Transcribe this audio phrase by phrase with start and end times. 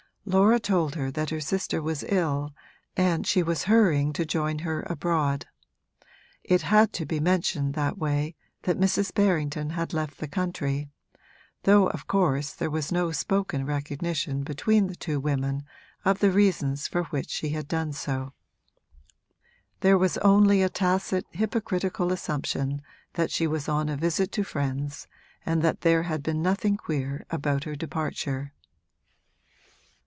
[0.23, 2.53] Laura told her that her sister was ill
[2.95, 5.47] and she was hurrying to join her abroad.
[6.43, 9.11] It had to be mentioned, that way, that Mrs.
[9.11, 10.91] Berrington had left the country,
[11.63, 15.63] though of course there was no spoken recognition between the two women
[16.05, 18.31] of the reasons for which she had done so.
[19.79, 22.83] There was only a tacit hypocritical assumption
[23.13, 25.07] that she was on a visit to friends
[25.47, 28.53] and that there had been nothing queer about her departure.